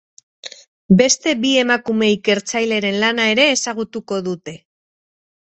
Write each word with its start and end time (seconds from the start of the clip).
Beste 1.01 1.33
bi 1.43 1.51
emakume 1.63 2.09
ikertzaileren 2.13 2.99
lana 3.05 3.29
ere 3.35 3.47
ezagutuko 3.59 4.21
dute. 4.31 4.57